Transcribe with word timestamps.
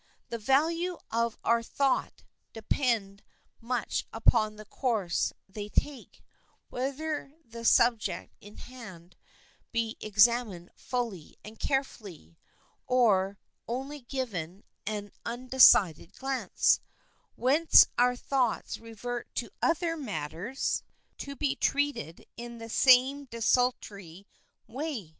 The 0.29 0.39
value 0.39 0.97
of 1.11 1.37
our 1.43 1.61
thoughts 1.61 2.23
depend 2.53 3.21
much 3.59 4.03
upon 4.11 4.55
the 4.55 4.65
course 4.65 5.31
they 5.47 5.69
take, 5.69 6.23
whether 6.69 7.33
the 7.45 7.63
subject 7.63 8.33
in 8.41 8.57
hand 8.57 9.15
be 9.71 9.97
examined 9.99 10.71
fully 10.75 11.37
and 11.43 11.59
carefully, 11.59 12.39
or 12.87 13.37
only 13.67 13.99
given 14.01 14.63
an 14.87 15.11
undecided 15.23 16.15
glance, 16.15 16.79
whence 17.35 17.85
our 17.95 18.15
thoughts 18.15 18.79
revert 18.79 19.27
to 19.35 19.51
other 19.61 19.95
matters 19.95 20.81
to 21.19 21.35
be 21.35 21.55
treated 21.55 22.25
in 22.35 22.57
the 22.57 22.69
same 22.69 23.25
desultory 23.25 24.25
way. 24.65 25.09